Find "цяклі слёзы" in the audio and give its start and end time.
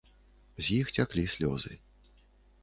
0.97-1.73